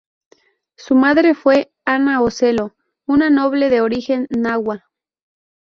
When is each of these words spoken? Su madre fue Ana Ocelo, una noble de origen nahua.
Su 0.77 0.95
madre 0.95 1.35
fue 1.35 1.71
Ana 1.85 2.21
Ocelo, 2.23 2.75
una 3.05 3.29
noble 3.29 3.69
de 3.69 3.81
origen 3.81 4.25
nahua. 4.31 4.89